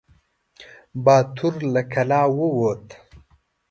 باتور 1.03 1.53
له 1.73 1.81
کلا 1.93 2.21
ووت. 2.37 2.85